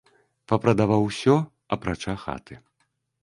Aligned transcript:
Папрадаваў 0.51 1.03
усё, 1.09 1.35
апрача 1.77 2.15
хаты. 2.23 2.59